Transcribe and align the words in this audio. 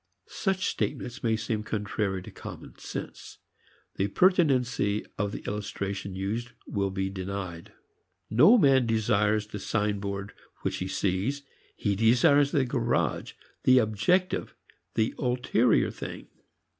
Such 0.25 0.65
statements 0.67 1.21
may 1.21 1.35
seem 1.35 1.61
contrary 1.61 2.23
to 2.23 2.31
common 2.31 2.75
sense. 2.79 3.37
The 3.97 4.07
pertinency 4.07 5.05
of 5.19 5.31
the 5.31 5.43
illustration 5.43 6.15
used 6.15 6.53
will 6.65 6.89
be 6.89 7.07
denied. 7.11 7.73
No 8.27 8.57
man 8.57 8.87
desires 8.87 9.45
the 9.45 9.59
signboard 9.59 10.33
which 10.63 10.77
he 10.77 10.87
sees, 10.87 11.43
he 11.75 11.95
desires 11.95 12.51
the 12.51 12.65
garage, 12.65 13.33
the 13.63 13.77
objective, 13.77 14.55
the 14.95 15.13
ulterior 15.19 15.91
thing. 15.91 16.25